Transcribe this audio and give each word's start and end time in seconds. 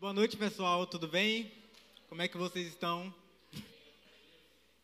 Boa 0.00 0.14
noite, 0.14 0.34
pessoal. 0.34 0.86
Tudo 0.86 1.06
bem? 1.06 1.52
Como 2.08 2.22
é 2.22 2.26
que 2.26 2.38
vocês 2.38 2.66
estão? 2.66 3.14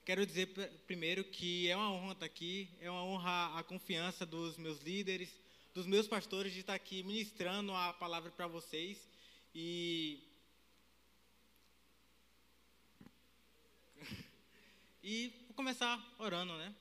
Quero 0.05 0.27
dizer 0.27 0.49
primeiro 0.87 1.25
que 1.25 1.71
é 1.71 1.75
uma 1.75 1.91
honra 1.91 2.13
estar 2.13 2.27
aqui, 2.27 2.69
é 2.83 2.91
uma 2.91 3.03
honra 3.03 3.59
a 3.59 3.63
confiança 3.63 4.27
dos 4.27 4.59
meus 4.59 4.79
líderes, 4.83 5.31
dos 5.73 5.87
meus 5.87 6.07
pastores 6.07 6.53
de 6.53 6.61
estar 6.61 6.75
aqui 6.75 7.03
ministrando 7.03 7.73
a 7.73 7.95
palavra 7.95 8.31
para 8.31 8.47
vocês. 8.47 9.09
E 9.55 10.23
E 15.03 15.33
vou 15.47 15.55
começar 15.55 15.99
orando, 16.19 16.55
né? 16.59 16.75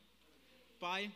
Pai, 0.78 1.10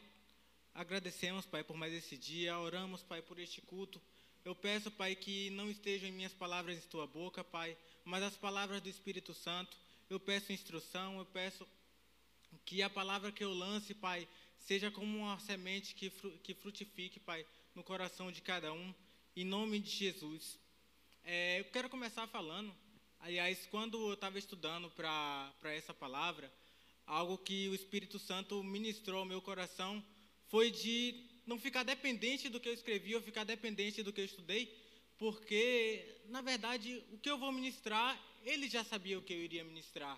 agradecemos, 0.73 1.45
Pai, 1.45 1.65
por 1.65 1.75
mais 1.75 1.91
esse 1.91 2.15
dia, 2.15 2.57
oramos, 2.57 3.03
Pai, 3.03 3.21
por 3.21 3.37
este 3.39 3.59
culto. 3.59 4.01
Eu 4.45 4.55
peço, 4.55 4.89
Pai, 4.89 5.15
que 5.15 5.49
não 5.51 5.69
estejam 5.69 6.11
minhas 6.11 6.33
palavras 6.33 6.77
em 6.77 6.87
tua 6.87 7.05
boca, 7.05 7.43
Pai, 7.43 7.77
mas 8.05 8.23
as 8.23 8.37
palavras 8.37 8.81
do 8.81 8.89
Espírito 8.89 9.33
Santo. 9.33 9.77
Eu 10.09 10.19
peço 10.19 10.51
instrução, 10.51 11.19
eu 11.19 11.25
peço 11.25 11.67
que 12.65 12.81
a 12.81 12.89
palavra 12.89 13.31
que 13.31 13.43
eu 13.43 13.53
lance, 13.53 13.93
Pai, 13.93 14.27
seja 14.57 14.89
como 14.89 15.19
uma 15.19 15.39
semente 15.39 15.93
que, 15.93 16.09
que 16.41 16.53
frutifique, 16.53 17.19
Pai, 17.19 17.45
no 17.75 17.83
coração 17.83 18.31
de 18.31 18.41
cada 18.41 18.73
um, 18.73 18.93
em 19.35 19.45
nome 19.45 19.79
de 19.79 19.89
Jesus. 19.89 20.57
É, 21.23 21.59
eu 21.59 21.65
quero 21.65 21.89
começar 21.89 22.25
falando, 22.27 22.73
aliás, 23.19 23.67
quando 23.67 24.07
eu 24.07 24.13
estava 24.13 24.39
estudando 24.39 24.89
para 24.91 25.53
essa 25.63 25.93
palavra, 25.93 26.51
algo 27.05 27.37
que 27.37 27.67
o 27.69 27.75
Espírito 27.75 28.17
Santo 28.17 28.63
ministrou 28.63 29.19
ao 29.19 29.25
meu 29.25 29.41
coração 29.41 30.03
foi 30.47 30.71
de 30.71 31.29
não 31.49 31.57
ficar 31.57 31.81
dependente 31.81 32.47
do 32.47 32.59
que 32.59 32.69
eu 32.69 32.73
escrevi 32.73 33.15
ou 33.15 33.21
ficar 33.21 33.43
dependente 33.43 34.03
do 34.03 34.13
que 34.13 34.21
eu 34.21 34.25
estudei, 34.25 34.71
porque, 35.17 36.05
na 36.27 36.41
verdade, 36.41 37.03
o 37.11 37.17
que 37.17 37.29
eu 37.29 37.39
vou 37.39 37.51
ministrar, 37.51 38.11
ele 38.45 38.69
já 38.69 38.83
sabia 38.83 39.17
o 39.17 39.21
que 39.23 39.33
eu 39.33 39.41
iria 39.41 39.63
ministrar. 39.63 40.15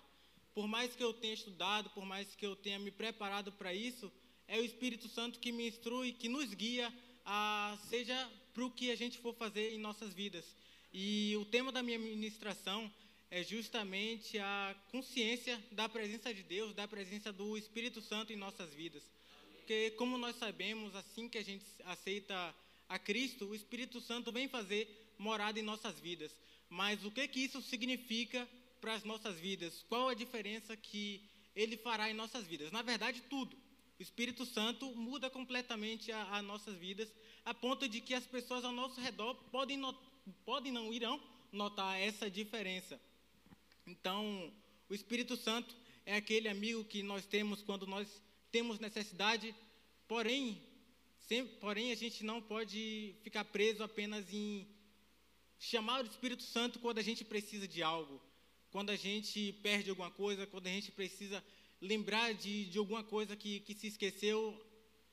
Por 0.54 0.68
mais 0.68 0.94
que 0.94 1.02
eu 1.02 1.14
tenha 1.14 1.32
estudado, 1.32 1.88
por 1.90 2.04
mais 2.04 2.34
que 2.36 2.44
eu 2.44 2.54
tenha 2.54 2.78
me 2.78 2.90
preparado 2.90 3.50
para 3.50 3.72
isso, 3.72 4.12
é 4.46 4.58
o 4.58 4.64
Espírito 4.64 5.08
Santo 5.08 5.40
que 5.40 5.50
me 5.50 5.66
instrui, 5.66 6.12
que 6.12 6.28
nos 6.28 6.52
guia, 6.52 6.92
a, 7.24 7.78
seja 7.88 8.30
para 8.52 8.66
o 8.66 8.70
que 8.70 8.90
a 8.90 8.96
gente 8.96 9.16
for 9.16 9.34
fazer 9.34 9.72
em 9.72 9.78
nossas 9.78 10.12
vidas. 10.12 10.44
E 10.92 11.34
o 11.40 11.46
tema 11.46 11.72
da 11.72 11.82
minha 11.82 11.98
ministração 11.98 12.92
é 13.30 13.42
justamente 13.42 14.38
a 14.38 14.76
consciência 14.90 15.58
da 15.72 15.88
presença 15.88 16.34
de 16.34 16.42
Deus, 16.42 16.74
da 16.74 16.86
presença 16.86 17.32
do 17.32 17.56
Espírito 17.56 18.02
Santo 18.02 18.34
em 18.34 18.36
nossas 18.36 18.74
vidas. 18.74 19.02
Porque, 19.62 19.92
como 19.92 20.18
nós 20.18 20.34
sabemos, 20.34 20.92
assim 20.96 21.28
que 21.28 21.38
a 21.38 21.44
gente 21.44 21.64
aceita 21.84 22.52
a 22.88 22.98
Cristo, 22.98 23.46
o 23.46 23.54
Espírito 23.54 24.00
Santo 24.00 24.32
vem 24.32 24.48
fazer 24.48 25.14
morada 25.16 25.60
em 25.60 25.62
nossas 25.62 26.00
vidas. 26.00 26.36
Mas 26.68 27.04
o 27.04 27.12
que, 27.12 27.28
que 27.28 27.38
isso 27.38 27.62
significa 27.62 28.48
para 28.80 28.94
as 28.94 29.04
nossas 29.04 29.38
vidas? 29.38 29.84
Qual 29.88 30.08
a 30.08 30.14
diferença 30.14 30.76
que 30.76 31.22
ele 31.54 31.76
fará 31.76 32.10
em 32.10 32.12
nossas 32.12 32.44
vidas? 32.44 32.72
Na 32.72 32.82
verdade, 32.82 33.22
tudo. 33.30 33.56
O 34.00 34.02
Espírito 34.02 34.44
Santo 34.44 34.86
muda 34.96 35.30
completamente 35.30 36.10
as 36.10 36.44
nossas 36.44 36.74
vidas, 36.76 37.08
a 37.44 37.54
ponto 37.54 37.88
de 37.88 38.00
que 38.00 38.14
as 38.14 38.26
pessoas 38.26 38.64
ao 38.64 38.72
nosso 38.72 39.00
redor 39.00 39.36
podem, 39.52 39.80
podem 40.44 40.72
não 40.72 40.92
irão 40.92 41.22
notar 41.52 42.00
essa 42.00 42.28
diferença. 42.28 43.00
Então, 43.86 44.52
o 44.88 44.94
Espírito 44.94 45.36
Santo 45.36 45.72
é 46.04 46.16
aquele 46.16 46.48
amigo 46.48 46.84
que 46.84 47.00
nós 47.04 47.24
temos 47.24 47.62
quando 47.62 47.86
nós 47.86 48.20
temos 48.52 48.78
necessidade, 48.78 49.54
porém, 50.06 50.62
porém 51.60 51.90
a 51.90 51.94
gente 51.94 52.22
não 52.22 52.40
pode 52.40 53.14
ficar 53.22 53.44
preso 53.44 53.82
apenas 53.82 54.32
em 54.32 54.68
chamar 55.58 56.04
o 56.04 56.06
Espírito 56.06 56.42
Santo 56.42 56.78
quando 56.78 56.98
a 56.98 57.02
gente 57.02 57.24
precisa 57.24 57.66
de 57.66 57.82
algo, 57.82 58.20
quando 58.70 58.90
a 58.90 58.96
gente 58.96 59.52
perde 59.62 59.90
alguma 59.90 60.10
coisa, 60.10 60.46
quando 60.46 60.66
a 60.66 60.70
gente 60.70 60.92
precisa 60.92 61.42
lembrar 61.80 62.32
de, 62.34 62.66
de 62.66 62.78
alguma 62.78 63.02
coisa 63.02 63.34
que, 63.34 63.60
que 63.60 63.74
se 63.74 63.88
esqueceu 63.88 64.38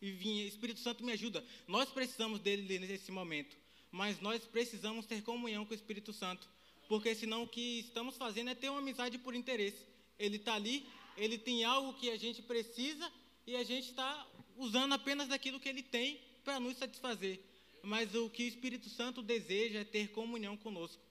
e 0.02 0.12
vinha, 0.12 0.46
Espírito 0.46 0.80
Santo 0.82 1.04
me 1.04 1.14
ajuda. 1.14 1.44
Nós 1.68 1.90
precisamos 1.90 2.40
dele 2.40 2.78
nesse 2.78 3.12
momento, 3.12 3.58
mas 3.90 4.22
nós 4.22 4.44
precisamos 4.46 5.06
ter 5.06 5.24
comunhão 5.24 5.66
com 5.66 5.72
o 5.72 5.76
Espírito 5.76 6.14
Santo 6.14 6.48
porque 6.90 7.14
senão 7.14 7.44
o 7.44 7.48
que 7.48 7.82
estamos 7.82 8.18
fazendo 8.18 8.50
é 8.50 8.56
ter 8.56 8.68
uma 8.68 8.80
amizade 8.80 9.20
por 9.20 9.36
interesse. 9.36 9.86
Ele 10.18 10.38
está 10.38 10.56
ali, 10.56 10.84
ele 11.16 11.38
tem 11.38 11.64
algo 11.64 11.94
que 11.94 12.10
a 12.10 12.18
gente 12.18 12.42
precisa 12.42 13.10
e 13.50 13.56
a 13.56 13.64
gente 13.64 13.90
está 13.90 14.28
usando 14.56 14.94
apenas 14.94 15.28
daquilo 15.28 15.60
que 15.60 15.68
ele 15.68 15.82
tem 15.82 16.20
para 16.46 16.60
nos 16.60 16.78
satisfazer. 16.78 17.40
Mas 17.82 18.14
o 18.14 18.30
que 18.30 18.44
o 18.44 18.48
Espírito 18.48 18.88
Santo 18.90 19.24
deseja 19.24 19.80
é 19.80 19.84
ter 19.84 20.10
comunhão 20.10 20.56
conosco. 20.56 21.02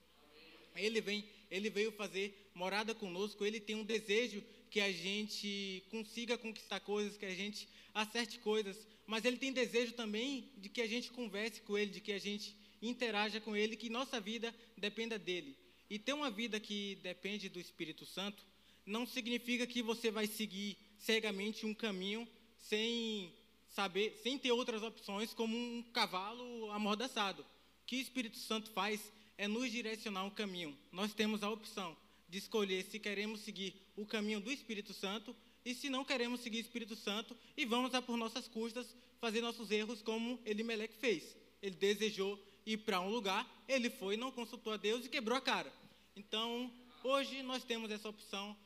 Ele 0.76 1.00
vem, 1.00 1.25
ele 1.50 1.69
veio 1.69 1.91
fazer 1.91 2.49
morada 2.54 2.94
conosco, 2.94 3.44
ele 3.44 3.59
tem 3.59 3.75
um 3.75 3.82
desejo 3.82 4.41
que 4.71 4.81
a 4.81 4.93
gente 4.93 5.82
consiga 5.91 6.38
conquistar 6.38 6.78
coisas, 6.78 7.16
que 7.16 7.26
a 7.26 7.34
gente 7.34 7.69
acerte 7.93 8.38
coisas, 8.38 8.87
mas 9.05 9.25
ele 9.25 9.38
tem 9.38 9.53
desejo 9.53 9.94
também 9.94 10.49
de 10.59 10.69
que 10.69 10.81
a 10.81 10.87
gente 10.87 11.10
converse 11.10 11.60
com 11.62 11.76
ele, 11.76 11.91
de 11.91 12.00
que 12.00 12.12
a 12.12 12.20
gente 12.20 12.55
interaja 12.81 13.41
com 13.41 13.56
ele, 13.56 13.75
que 13.75 13.91
nossa 13.91 14.20
vida 14.20 14.55
dependa 14.76 15.19
dele. 15.19 15.56
E 15.91 15.99
ter 15.99 16.12
uma 16.12 16.31
vida 16.31 16.60
que 16.60 17.00
depende 17.03 17.49
do 17.49 17.59
Espírito 17.59 18.06
Santo 18.06 18.47
não 18.87 19.05
significa 19.05 19.66
que 19.66 19.82
você 19.82 20.09
vai 20.09 20.28
seguir 20.28 20.76
cegamente 20.98 21.64
um 21.64 21.75
caminho 21.75 22.26
sem 22.59 23.32
saber, 23.69 24.19
sem 24.22 24.38
ter 24.38 24.53
outras 24.53 24.82
opções, 24.82 25.32
como 25.32 25.56
um 25.56 25.82
cavalo 25.92 26.70
amordaçado. 26.72 27.42
O 27.42 27.86
que 27.86 27.97
o 27.97 28.00
Espírito 28.00 28.36
Santo 28.36 28.70
faz 28.70 29.12
é 29.37 29.47
nos 29.47 29.70
direcionar 29.70 30.25
um 30.25 30.31
caminho. 30.31 30.76
Nós 30.92 31.14
temos 31.14 31.42
a 31.42 31.50
opção 31.50 31.97
de 32.28 32.38
escolher 32.38 32.84
se 32.84 32.98
queremos 32.98 33.41
seguir 33.41 33.75
o 33.97 34.04
caminho 34.04 34.41
do 34.41 34.50
Espírito 34.50 34.92
Santo 34.92 35.34
e 35.64 35.75
se 35.75 35.88
não 35.88 36.04
queremos 36.04 36.41
seguir 36.41 36.58
o 36.58 36.60
Espírito 36.60 36.97
Santo 36.97 37.37
e 37.56 37.64
vamos 37.64 37.94
a 37.94 38.03
por 38.03 38.16
nossas 38.16 38.48
custas 38.48 38.94
fazer 39.20 39.41
nossos 39.41 39.70
erros 39.70 40.03
como 40.03 40.41
Elimelec 40.44 40.94
fez. 40.97 41.37
Ele 41.62 41.76
desejou 41.76 42.38
ir 42.66 42.78
para 42.78 43.00
um 43.00 43.08
lugar, 43.08 43.47
ele 43.66 43.91
foi, 43.91 44.16
não 44.16 44.31
consultou 44.31 44.72
a 44.72 44.76
Deus 44.76 45.06
e 45.06 45.08
quebrou 45.08 45.37
a 45.37 45.41
cara. 45.41 45.72
Então, 46.14 46.72
hoje 47.03 47.42
nós 47.42 47.64
temos 47.64 47.91
essa 47.91 48.08
opção. 48.08 48.56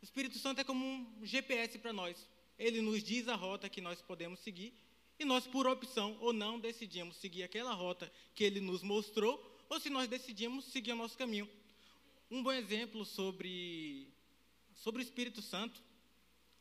O 0.00 0.04
Espírito 0.04 0.38
Santo 0.38 0.60
é 0.60 0.64
como 0.64 0.84
um 0.84 1.26
GPS 1.26 1.78
para 1.78 1.92
nós. 1.92 2.28
Ele 2.58 2.80
nos 2.80 3.02
diz 3.02 3.28
a 3.28 3.34
rota 3.34 3.68
que 3.68 3.80
nós 3.80 4.00
podemos 4.00 4.40
seguir 4.40 4.72
e 5.18 5.24
nós, 5.24 5.46
por 5.46 5.66
opção 5.66 6.16
ou 6.20 6.32
não, 6.32 6.58
decidimos 6.58 7.16
seguir 7.16 7.42
aquela 7.42 7.74
rota 7.74 8.10
que 8.34 8.42
ele 8.42 8.60
nos 8.60 8.82
mostrou 8.82 9.38
ou 9.68 9.78
se 9.78 9.90
nós 9.90 10.08
decidimos 10.08 10.64
seguir 10.64 10.92
o 10.92 10.96
nosso 10.96 11.18
caminho. 11.18 11.48
Um 12.30 12.42
bom 12.42 12.52
exemplo 12.52 13.04
sobre, 13.04 14.08
sobre 14.74 15.02
o 15.02 15.04
Espírito 15.04 15.42
Santo, 15.42 15.82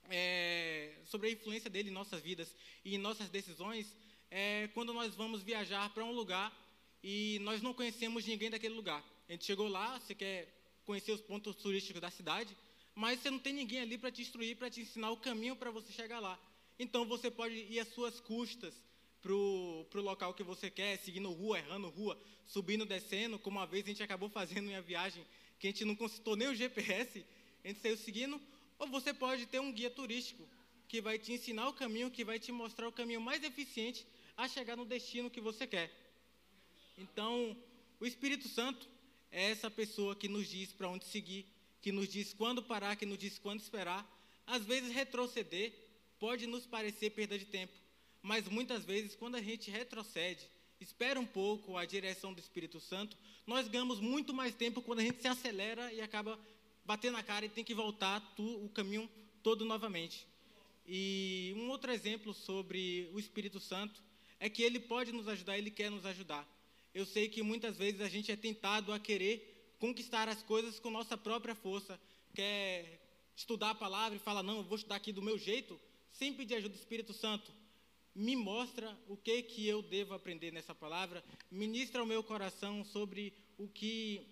é, 0.10 0.94
sobre 1.06 1.30
a 1.30 1.32
influência 1.32 1.70
dele 1.70 1.90
em 1.90 1.94
nossas 1.94 2.22
vidas 2.22 2.54
e 2.84 2.96
em 2.96 2.98
nossas 2.98 3.30
decisões, 3.30 3.96
é 4.30 4.68
quando 4.74 4.94
nós 4.94 5.16
vamos 5.16 5.42
viajar 5.42 5.90
para 5.94 6.04
um 6.04 6.12
lugar 6.12 6.54
e 7.02 7.40
nós 7.42 7.62
não 7.62 7.74
conhecemos 7.74 8.26
ninguém 8.26 8.50
daquele 8.50 8.74
lugar. 8.76 9.02
A 9.30 9.32
gente 9.32 9.46
chegou 9.46 9.70
lá, 9.70 9.98
você 10.00 10.14
quer 10.14 10.54
conhecer 10.86 11.14
os 11.14 11.22
pontos 11.22 11.56
turísticos 11.56 12.02
da 12.02 12.12
cidade, 12.12 12.56
mas 13.00 13.22
você 13.22 13.32
não 13.32 13.40
tem 13.40 13.54
ninguém 13.54 13.80
ali 13.80 13.98
para 13.98 14.12
te 14.12 14.22
instruir, 14.22 14.58
para 14.58 14.70
te 14.70 14.82
ensinar 14.82 15.10
o 15.10 15.16
caminho 15.16 15.56
para 15.56 15.72
você 15.72 15.90
chegar 15.94 16.20
lá. 16.20 16.38
Então 16.78 17.06
você 17.06 17.32
pode 17.32 17.56
ir 17.56 17.80
às 17.80 17.88
suas 17.94 18.20
custas 18.20 18.74
para 19.22 19.32
o 19.32 20.02
local 20.02 20.34
que 20.34 20.44
você 20.44 20.70
quer, 20.70 20.98
seguindo 20.98 21.32
rua, 21.32 21.60
errando 21.60 21.88
rua, 21.88 22.20
subindo, 22.46 22.86
descendo, 22.86 23.40
como 23.40 23.58
uma 23.58 23.66
vez 23.66 23.86
a 23.86 23.88
gente 23.88 24.04
acabou 24.04 24.28
fazendo 24.28 24.70
em 24.70 24.74
uma 24.74 24.82
viagem 24.82 25.26
que 25.58 25.68
a 25.68 25.72
gente 25.72 25.86
não 25.86 25.96
consultou 25.96 26.36
nem 26.36 26.50
o 26.50 26.56
GPS, 26.56 27.26
a 27.64 27.68
gente 27.70 27.80
saiu 27.80 27.96
seguindo, 27.96 28.40
ou 28.78 28.88
você 28.88 29.14
pode 29.14 29.46
ter 29.46 29.62
um 29.62 29.72
guia 29.72 29.90
turístico 29.90 30.46
que 30.86 31.00
vai 31.00 31.18
te 31.18 31.32
ensinar 31.32 31.70
o 31.70 31.74
caminho, 31.74 32.12
que 32.12 32.26
vai 32.26 32.38
te 32.38 32.52
mostrar 32.52 32.86
o 32.90 32.92
caminho 32.92 33.22
mais 33.22 33.42
eficiente 33.46 34.06
a 34.36 34.46
chegar 34.46 34.76
no 34.76 34.84
destino 34.86 35.30
que 35.30 35.40
você 35.40 35.66
quer. 35.66 35.90
Então, 36.98 37.56
o 37.98 38.06
Espírito 38.06 38.50
Santo 38.50 38.90
é 39.32 39.52
essa 39.52 39.72
pessoa 39.72 40.18
que 40.18 40.28
nos 40.28 40.50
diz 40.50 40.74
para 40.74 40.90
onde 40.90 41.06
seguir, 41.06 41.46
que 41.82 41.92
nos 41.92 42.08
diz 42.08 42.34
quando 42.34 42.64
parar, 42.64 42.96
que 42.96 43.06
nos 43.06 43.18
diz 43.18 43.38
quando 43.38 43.62
esperar. 43.62 44.08
Às 44.46 44.66
vezes, 44.66 44.94
retroceder 44.94 45.74
pode 46.20 46.46
nos 46.48 46.66
parecer 46.66 47.12
perda 47.12 47.38
de 47.38 47.46
tempo, 47.46 47.74
mas 48.22 48.48
muitas 48.48 48.84
vezes, 48.84 49.16
quando 49.16 49.36
a 49.36 49.42
gente 49.42 49.72
retrocede, 49.72 50.50
espera 50.80 51.20
um 51.20 51.26
pouco 51.26 51.78
a 51.78 51.86
direção 51.86 52.34
do 52.34 52.40
Espírito 52.40 52.80
Santo, 52.80 53.18
nós 53.46 53.68
ganhamos 53.68 54.00
muito 54.00 54.34
mais 54.34 54.56
tempo 54.56 54.82
quando 54.82 55.00
a 55.00 55.04
gente 55.04 55.22
se 55.22 55.28
acelera 55.28 55.92
e 55.94 56.02
acaba 56.02 56.40
batendo 56.86 57.18
a 57.18 57.24
cara 57.24 57.46
e 57.46 57.50
tem 57.50 57.64
que 57.64 57.74
voltar 57.74 58.20
tu, 58.36 58.66
o 58.66 58.70
caminho 58.70 59.10
todo 59.44 59.66
novamente. 59.66 60.28
E 60.88 61.54
um 61.56 61.70
outro 61.70 61.92
exemplo 61.92 62.34
sobre 62.34 63.10
o 63.14 63.20
Espírito 63.20 63.60
Santo 63.60 64.02
é 64.40 64.50
que 64.50 64.64
ele 64.64 64.80
pode 64.80 65.12
nos 65.12 65.28
ajudar, 65.28 65.58
ele 65.58 65.70
quer 65.70 65.92
nos 65.92 66.06
ajudar. 66.06 66.48
Eu 66.94 67.06
sei 67.06 67.30
que 67.30 67.44
muitas 67.44 67.78
vezes 67.78 68.02
a 68.02 68.10
gente 68.10 68.32
é 68.32 68.36
tentado 68.36 68.92
a 68.92 69.00
querer 69.00 69.59
conquistar 69.80 70.28
as 70.28 70.44
coisas 70.44 70.80
com 70.80 70.92
nossa 70.92 71.18
própria 71.18 71.56
força, 71.56 72.00
quer 72.34 73.00
estudar 73.36 73.72
a 73.72 73.76
palavra 73.76 74.18
e 74.18 74.20
fala, 74.20 74.44
não, 74.44 74.58
eu 74.58 74.64
vou 74.64 74.76
estudar 74.76 74.96
aqui 74.96 75.14
do 75.14 75.22
meu 75.22 75.38
jeito, 75.38 75.80
sem 76.12 76.34
pedir 76.34 76.56
ajuda 76.56 76.76
do 76.76 76.80
Espírito 76.80 77.14
Santo. 77.14 77.52
Me 78.14 78.36
mostra 78.36 78.98
o 79.08 79.16
que 79.16 79.42
que 79.44 79.66
eu 79.68 79.82
devo 79.82 80.14
aprender 80.14 80.52
nessa 80.52 80.76
palavra, 80.76 81.24
ministra 81.50 82.02
ao 82.02 82.06
meu 82.06 82.22
coração 82.22 82.84
sobre 82.84 83.34
o 83.58 83.68
que 83.68 84.28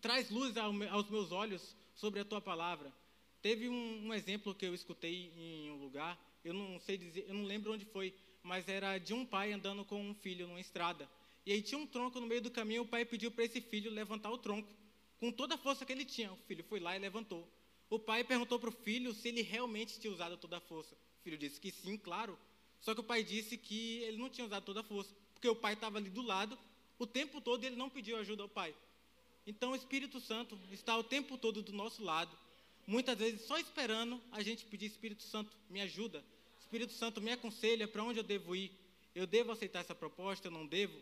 traz 0.00 0.30
luz 0.30 0.56
aos 0.56 1.10
meus 1.10 1.30
olhos 1.30 1.76
sobre 1.94 2.20
a 2.20 2.24
tua 2.24 2.40
palavra. 2.40 2.92
Teve 3.42 3.68
um, 3.68 4.06
um, 4.06 4.14
exemplo 4.14 4.54
que 4.54 4.66
eu 4.66 4.74
escutei 4.74 5.32
em 5.36 5.70
um 5.70 5.76
lugar, 5.76 6.18
eu 6.42 6.54
não 6.54 6.80
sei 6.80 6.96
dizer, 6.96 7.26
eu 7.28 7.34
não 7.34 7.44
lembro 7.44 7.72
onde 7.72 7.84
foi, 7.84 8.14
mas 8.42 8.68
era 8.68 8.98
de 8.98 9.12
um 9.12 9.26
pai 9.26 9.52
andando 9.52 9.84
com 9.84 10.00
um 10.00 10.14
filho 10.14 10.46
numa 10.46 10.60
estrada. 10.60 11.08
E 11.46 11.52
aí 11.52 11.62
tinha 11.62 11.78
um 11.78 11.86
tronco 11.86 12.20
no 12.20 12.26
meio 12.26 12.42
do 12.42 12.50
caminho, 12.50 12.82
o 12.82 12.88
pai 12.88 13.04
pediu 13.04 13.30
para 13.30 13.44
esse 13.44 13.60
filho 13.60 13.88
levantar 13.88 14.30
o 14.30 14.36
tronco, 14.36 14.68
com 15.20 15.30
toda 15.30 15.54
a 15.54 15.58
força 15.58 15.86
que 15.86 15.92
ele 15.92 16.04
tinha. 16.04 16.32
O 16.32 16.36
filho 16.48 16.64
foi 16.64 16.80
lá 16.80 16.96
e 16.96 16.98
levantou. 16.98 17.48
O 17.88 18.00
pai 18.00 18.24
perguntou 18.24 18.58
para 18.58 18.68
o 18.68 18.72
filho 18.72 19.14
se 19.14 19.28
ele 19.28 19.42
realmente 19.42 20.00
tinha 20.00 20.12
usado 20.12 20.36
toda 20.36 20.56
a 20.56 20.60
força. 20.60 20.94
O 20.94 21.22
filho 21.22 21.38
disse 21.38 21.60
que 21.60 21.70
sim, 21.70 21.96
claro. 21.96 22.36
Só 22.80 22.94
que 22.94 23.00
o 23.00 23.04
pai 23.04 23.22
disse 23.22 23.56
que 23.56 24.02
ele 24.02 24.16
não 24.16 24.28
tinha 24.28 24.44
usado 24.44 24.64
toda 24.64 24.80
a 24.80 24.82
força, 24.82 25.14
porque 25.32 25.48
o 25.48 25.54
pai 25.54 25.74
estava 25.74 25.98
ali 25.98 26.10
do 26.10 26.20
lado 26.20 26.58
o 26.98 27.06
tempo 27.06 27.40
todo 27.40 27.62
e 27.62 27.66
ele 27.66 27.76
não 27.76 27.88
pediu 27.88 28.16
ajuda 28.16 28.42
ao 28.42 28.48
pai. 28.48 28.74
Então 29.46 29.70
o 29.70 29.76
Espírito 29.76 30.20
Santo 30.20 30.58
está 30.72 30.96
o 30.98 31.04
tempo 31.04 31.38
todo 31.38 31.62
do 31.62 31.72
nosso 31.72 32.02
lado, 32.02 32.36
muitas 32.86 33.16
vezes 33.16 33.42
só 33.42 33.56
esperando 33.58 34.20
a 34.32 34.42
gente 34.42 34.64
pedir: 34.64 34.86
Espírito 34.86 35.22
Santo, 35.22 35.56
me 35.70 35.80
ajuda. 35.80 36.24
Espírito 36.58 36.92
Santo, 36.92 37.20
me 37.20 37.30
aconselha 37.30 37.86
para 37.86 38.02
onde 38.02 38.18
eu 38.18 38.24
devo 38.24 38.56
ir. 38.56 38.72
Eu 39.14 39.26
devo 39.26 39.52
aceitar 39.52 39.80
essa 39.80 39.94
proposta? 39.94 40.48
Eu 40.48 40.52
não 40.52 40.66
devo? 40.66 41.00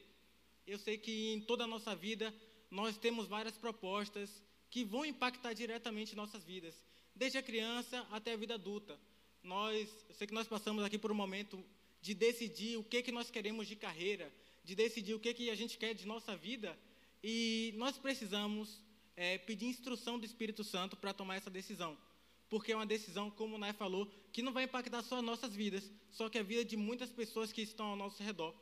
Eu 0.67 0.79
sei 0.79 0.97
que 0.97 1.33
em 1.33 1.41
toda 1.41 1.65
a 1.65 1.67
nossa 1.67 1.95
vida 1.95 2.35
nós 2.71 2.97
temos 2.97 3.27
várias 3.27 3.57
propostas 3.57 4.43
que 4.71 4.85
vão 4.85 5.05
impactar 5.05 5.53
diretamente 5.53 6.17
nossas 6.17 6.43
vidas, 6.43 6.75
desde 7.15 7.39
a 7.39 7.43
criança 7.43 8.07
até 8.11 8.33
a 8.33 8.37
vida 8.37 8.55
adulta. 8.55 8.99
Nós, 9.43 9.89
eu 10.09 10.15
sei 10.15 10.27
que 10.27 10.35
nós 10.35 10.49
passamos 10.49 10.83
aqui 10.83 10.99
por 10.99 11.13
um 11.13 11.15
momento 11.15 11.63
de 12.01 12.15
decidir 12.15 12.77
o 12.79 12.85
que 12.85 13.03
que 13.03 13.13
nós 13.13 13.31
queremos 13.31 13.69
de 13.69 13.77
carreira, 13.77 14.33
de 14.65 14.75
decidir 14.75 15.15
o 15.15 15.21
que 15.21 15.35
que 15.35 15.51
a 15.51 15.55
gente 15.55 15.77
quer 15.77 15.95
de 15.95 16.07
nossa 16.07 16.35
vida, 16.37 16.77
e 17.23 17.73
nós 17.77 17.99
precisamos 17.99 18.83
é, 19.17 19.39
pedir 19.39 19.67
instrução 19.67 20.19
do 20.19 20.27
Espírito 20.27 20.65
Santo 20.65 20.97
para 20.97 21.15
tomar 21.15 21.37
essa 21.37 21.51
decisão, 21.51 21.97
porque 22.49 22.73
é 22.73 22.77
uma 22.77 22.87
decisão, 22.87 23.31
como 23.31 23.57
o 23.57 23.59
Nai 23.59 23.73
falou, 23.73 24.11
que 24.33 24.43
não 24.43 24.53
vai 24.53 24.65
impactar 24.65 25.03
só 25.03 25.19
as 25.19 25.25
nossas 25.25 25.55
vidas, 25.55 25.91
só 26.11 26.29
que 26.29 26.39
a 26.39 26.43
vida 26.43 26.65
de 26.65 26.77
muitas 26.77 27.11
pessoas 27.11 27.53
que 27.53 27.63
estão 27.63 27.87
ao 27.87 27.97
nosso 27.97 28.23
redor. 28.23 28.55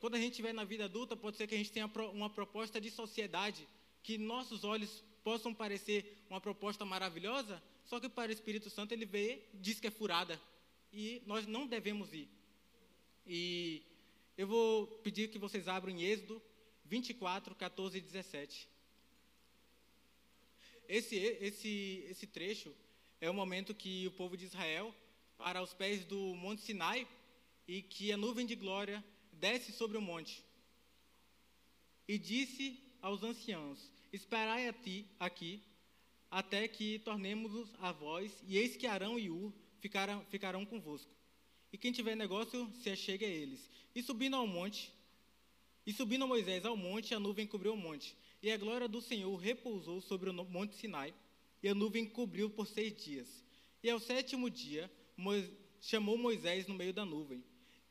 Quando 0.00 0.14
a 0.14 0.18
gente 0.18 0.32
estiver 0.32 0.52
na 0.52 0.64
vida 0.64 0.84
adulta, 0.84 1.16
pode 1.16 1.36
ser 1.36 1.46
que 1.46 1.54
a 1.54 1.58
gente 1.58 1.72
tenha 1.72 1.90
uma 2.12 2.28
proposta 2.28 2.80
de 2.80 2.90
sociedade 2.90 3.66
que 4.02 4.18
nossos 4.18 4.62
olhos 4.64 5.02
possam 5.24 5.52
parecer 5.52 6.18
uma 6.30 6.40
proposta 6.40 6.84
maravilhosa, 6.84 7.62
só 7.84 7.98
que 7.98 8.08
para 8.08 8.30
o 8.30 8.32
Espírito 8.32 8.70
Santo 8.70 8.92
ele 8.92 9.04
vê, 9.04 9.42
diz 9.54 9.80
que 9.80 9.86
é 9.86 9.90
furada 9.90 10.40
e 10.92 11.22
nós 11.26 11.46
não 11.46 11.66
devemos 11.66 12.12
ir. 12.12 12.28
E 13.26 13.82
eu 14.36 14.46
vou 14.46 14.86
pedir 14.98 15.28
que 15.28 15.38
vocês 15.38 15.66
abram 15.66 15.92
em 15.92 16.02
Êxodo 16.02 16.40
24, 16.84 17.54
14 17.54 17.98
e 17.98 18.00
17. 18.00 18.68
Esse, 20.88 21.16
esse, 21.16 22.06
esse 22.08 22.26
trecho 22.26 22.72
é 23.20 23.28
o 23.28 23.34
momento 23.34 23.74
que 23.74 24.06
o 24.06 24.12
povo 24.12 24.36
de 24.36 24.44
Israel 24.44 24.94
para 25.36 25.58
aos 25.58 25.74
pés 25.74 26.04
do 26.04 26.34
Monte 26.36 26.62
Sinai 26.62 27.06
e 27.66 27.82
que 27.82 28.12
a 28.12 28.16
nuvem 28.16 28.46
de 28.46 28.54
glória 28.54 29.04
desce 29.40 29.72
sobre 29.72 29.96
o 29.96 30.02
monte. 30.02 30.44
E 32.08 32.18
disse 32.18 32.80
aos 33.00 33.22
anciãos: 33.22 33.90
Esperai 34.12 34.68
a 34.68 34.72
ti 34.72 35.06
aqui, 35.18 35.62
até 36.30 36.66
que 36.68 36.98
tornemos 37.00 37.74
a 37.78 37.92
voz, 37.92 38.32
e 38.46 38.56
eis 38.56 38.76
que 38.76 38.86
Arão 38.86 39.18
e 39.18 39.30
Ur 39.30 39.52
ficarão, 39.80 40.24
ficarão 40.26 40.64
convosco. 40.64 41.10
E 41.72 41.78
quem 41.78 41.92
tiver 41.92 42.16
negócio, 42.16 42.70
se 42.82 42.90
achegue 42.90 43.24
a 43.24 43.28
eles. 43.28 43.70
E 43.94 44.02
subindo 44.02 44.36
ao 44.36 44.46
monte, 44.46 44.92
e 45.86 45.92
subindo 45.92 46.26
Moisés 46.26 46.64
ao 46.64 46.76
monte, 46.76 47.14
a 47.14 47.20
nuvem 47.20 47.46
cobriu 47.46 47.74
o 47.74 47.76
monte. 47.76 48.16
E 48.42 48.50
a 48.50 48.56
glória 48.56 48.88
do 48.88 49.00
Senhor 49.00 49.34
repousou 49.36 50.00
sobre 50.00 50.30
o 50.30 50.32
monte 50.32 50.74
Sinai, 50.74 51.14
e 51.62 51.68
a 51.68 51.74
nuvem 51.74 52.06
cobriu 52.06 52.50
por 52.50 52.66
seis 52.66 52.94
dias. 52.96 53.28
E 53.82 53.90
ao 53.90 54.00
sétimo 54.00 54.50
dia, 54.50 54.90
chamou 55.80 56.18
Moisés 56.18 56.66
no 56.66 56.74
meio 56.74 56.92
da 56.92 57.04
nuvem. 57.04 57.42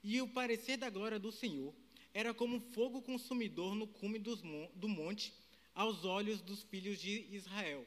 E 0.07 0.21
o 0.21 0.27
parecer 0.27 0.77
da 0.77 0.87
glória 0.87 1.17
do 1.17 1.31
Senhor 1.31 1.73
era 2.13 2.31
como 2.31 2.59
fogo 2.59 3.01
consumidor 3.01 3.73
no 3.73 3.87
cume 3.87 4.19
do 4.19 4.87
monte, 4.87 5.33
aos 5.73 6.05
olhos 6.05 6.41
dos 6.41 6.61
filhos 6.61 6.99
de 6.99 7.25
Israel. 7.31 7.83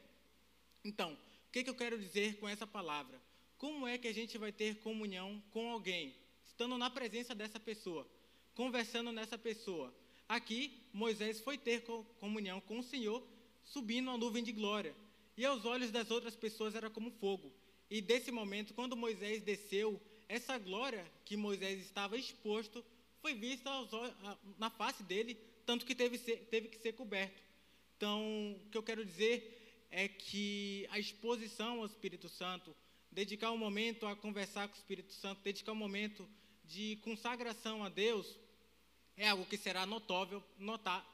Então, 0.83 1.13
o 1.13 1.53
que, 1.53 1.63
que 1.63 1.71
eu 1.71 1.77
quero 1.77 1.97
dizer 1.97 2.37
com 2.41 2.49
essa 2.49 2.67
palavra? 2.67 3.23
Como 3.57 3.87
é 3.87 3.97
que 3.97 4.09
a 4.09 4.13
gente 4.13 4.37
vai 4.37 4.51
ter 4.51 4.81
comunhão 4.81 5.41
com 5.53 5.71
alguém? 5.71 6.13
Estando 6.45 6.77
na 6.77 6.91
presença 6.91 7.37
dessa 7.37 7.61
pessoa, 7.61 8.05
conversando 8.53 9.13
nessa 9.13 9.39
pessoa. 9.39 9.95
Aqui, 10.29 10.83
Moisés 10.93 11.39
foi 11.39 11.57
ter 11.57 11.85
comunhão 12.19 12.61
com 12.63 12.81
o 12.81 12.83
Senhor, 12.83 13.25
subindo 13.63 14.11
a 14.11 14.19
nuvem 14.19 14.43
de 14.43 14.51
glória. 14.51 14.93
E 15.37 15.45
aos 15.45 15.65
olhos 15.65 15.93
das 15.93 16.11
outras 16.11 16.35
pessoas 16.35 16.75
era 16.75 16.91
como 16.91 17.13
fogo. 17.13 17.53
E 17.89 18.01
desse 18.01 18.33
momento, 18.33 18.75
quando 18.75 18.97
Moisés 18.97 19.41
desceu, 19.41 20.03
essa 20.29 20.59
glória 20.59 21.05
que 21.25 21.37
Moisés 21.37 21.81
estava 21.81 22.17
exposto 22.17 22.85
foi 23.21 23.35
vista 23.35 23.71
na 24.59 24.71
face 24.71 25.03
dele, 25.03 25.35
tanto 25.65 25.87
que 25.87 25.95
teve, 25.95 26.19
teve 26.19 26.69
que 26.69 26.79
ser 26.79 26.93
coberto. 26.93 27.43
Então, 27.97 28.57
o 28.67 28.71
que 28.71 28.79
eu 28.79 28.83
quero 28.83 29.05
dizer 29.05 29.87
é 29.91 30.07
que 30.07 30.87
a 30.91 30.99
exposição 30.99 31.81
ao 31.81 31.87
Espírito 31.87 32.29
Santo, 32.29 32.75
dedicar 33.11 33.51
um 33.51 33.57
momento 33.57 34.07
a 34.07 34.15
conversar 34.15 34.69
com 34.69 34.75
o 34.75 34.79
Espírito 34.79 35.13
Santo, 35.13 35.41
dedicar 35.43 35.73
um 35.73 35.77
momento 35.77 36.29
de 36.65 36.97
consagração 36.97 37.83
a 37.83 37.89
Deus, 37.89 38.39
é 39.17 39.29
algo 39.29 39.47
que 39.47 39.57
será 39.57 39.85
notável, 39.87 40.43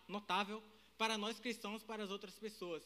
notável 0.09 0.63
para 0.99 1.17
nós 1.17 1.39
cristãos, 1.39 1.83
para 1.83 2.05
as 2.05 2.11
outras 2.11 2.35
pessoas. 2.35 2.83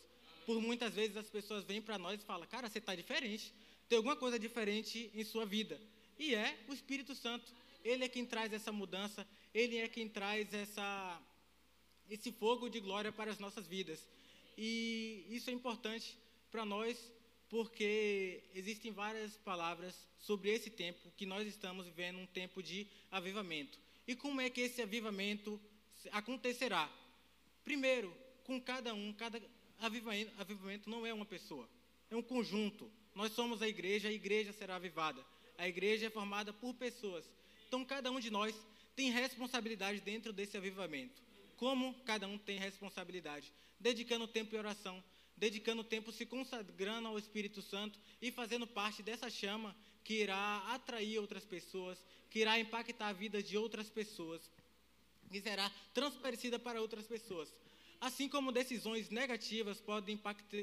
Por 0.46 0.60
muitas 0.60 0.94
vezes 0.94 1.16
as 1.16 1.28
pessoas 1.28 1.64
vêm 1.64 1.82
para 1.82 1.98
nós 1.98 2.20
e 2.20 2.24
falam, 2.24 2.46
cara, 2.46 2.68
você 2.68 2.78
está 2.78 2.94
diferente, 2.94 3.52
tem 3.88 3.96
alguma 3.96 4.14
coisa 4.14 4.38
diferente 4.38 5.10
em 5.14 5.24
sua 5.24 5.44
vida. 5.44 5.80
E 6.18 6.34
é 6.34 6.58
o 6.68 6.74
Espírito 6.74 7.14
Santo. 7.14 7.52
Ele 7.84 8.04
é 8.04 8.08
quem 8.08 8.26
traz 8.26 8.52
essa 8.52 8.72
mudança, 8.72 9.26
ele 9.54 9.76
é 9.76 9.88
quem 9.88 10.08
traz 10.08 10.52
essa, 10.52 11.22
esse 12.10 12.32
fogo 12.32 12.68
de 12.68 12.80
glória 12.80 13.12
para 13.12 13.30
as 13.30 13.38
nossas 13.38 13.66
vidas. 13.66 14.06
E 14.56 15.24
isso 15.30 15.48
é 15.48 15.52
importante 15.52 16.18
para 16.50 16.64
nós, 16.64 16.98
porque 17.48 18.42
existem 18.54 18.90
várias 18.90 19.36
palavras 19.36 19.94
sobre 20.18 20.50
esse 20.50 20.70
tempo 20.70 21.10
que 21.16 21.24
nós 21.24 21.46
estamos 21.46 21.86
vivendo 21.86 22.18
um 22.18 22.26
tempo 22.26 22.62
de 22.62 22.86
avivamento. 23.10 23.78
E 24.06 24.16
como 24.16 24.40
é 24.40 24.50
que 24.50 24.60
esse 24.60 24.82
avivamento 24.82 25.60
acontecerá? 26.10 26.90
Primeiro, 27.62 28.14
com 28.44 28.60
cada 28.60 28.92
um, 28.92 29.12
cada 29.12 29.40
avivamento, 29.78 30.32
avivamento 30.38 30.90
não 30.90 31.06
é 31.06 31.14
uma 31.14 31.26
pessoa, 31.26 31.68
é 32.10 32.16
um 32.16 32.22
conjunto. 32.22 32.90
Nós 33.14 33.32
somos 33.32 33.62
a 33.62 33.68
igreja, 33.68 34.08
a 34.08 34.12
igreja 34.12 34.52
será 34.52 34.76
avivada. 34.76 35.24
A 35.58 35.68
igreja 35.68 36.06
é 36.06 36.10
formada 36.10 36.52
por 36.52 36.72
pessoas. 36.72 37.24
Então, 37.66 37.84
cada 37.84 38.10
um 38.10 38.20
de 38.20 38.30
nós 38.30 38.54
tem 38.96 39.10
responsabilidade 39.10 40.00
dentro 40.00 40.32
desse 40.32 40.56
avivamento. 40.56 41.20
Como 41.56 41.92
cada 42.04 42.26
um 42.26 42.38
tem 42.38 42.58
responsabilidade? 42.58 43.52
Dedicando 43.78 44.26
tempo 44.26 44.54
em 44.54 44.58
oração, 44.58 45.02
dedicando 45.36 45.84
tempo 45.84 46.12
se 46.12 46.24
consagrando 46.24 47.08
ao 47.08 47.18
Espírito 47.18 47.60
Santo 47.60 47.98
e 48.22 48.30
fazendo 48.30 48.66
parte 48.66 49.02
dessa 49.02 49.28
chama 49.28 49.76
que 50.04 50.14
irá 50.22 50.58
atrair 50.68 51.18
outras 51.18 51.44
pessoas, 51.44 51.98
que 52.30 52.38
irá 52.40 52.58
impactar 52.58 53.08
a 53.08 53.12
vida 53.12 53.42
de 53.42 53.56
outras 53.56 53.90
pessoas 53.90 54.50
e 55.30 55.40
será 55.40 55.70
transparecida 55.92 56.58
para 56.58 56.80
outras 56.80 57.06
pessoas. 57.06 57.52
Assim 58.00 58.28
como 58.28 58.52
decisões 58.52 59.10
negativas 59.10 59.80
podem 59.80 60.20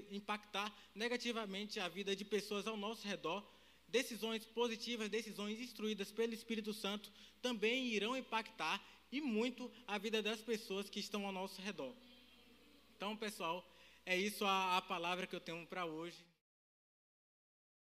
impactar 0.10 0.74
negativamente 0.94 1.80
a 1.80 1.88
vida 1.90 2.16
de 2.16 2.24
pessoas 2.24 2.66
ao 2.66 2.78
nosso 2.78 3.06
redor, 3.06 3.46
decisões 3.88 4.46
positivas, 4.46 5.10
decisões 5.10 5.60
instruídas 5.60 6.12
pelo 6.12 6.34
Espírito 6.34 6.74
Santo, 6.74 7.12
também 7.42 7.88
irão 7.88 8.18
impactar 8.18 8.82
e 9.12 9.22
muito 9.22 9.72
a 9.88 9.98
vida 9.98 10.22
das 10.22 10.42
pessoas 10.42 10.90
que 10.90 11.00
estão 11.00 11.26
ao 11.26 11.32
nosso 11.32 11.62
redor. 11.62 11.94
Então, 12.96 13.16
pessoal, 13.16 13.66
é 14.06 14.18
isso 14.18 14.46
a, 14.46 14.78
a 14.78 14.82
palavra 14.82 15.28
que 15.28 15.36
eu 15.36 15.40
tenho 15.40 15.66
para 15.68 15.86
hoje. 15.86 16.18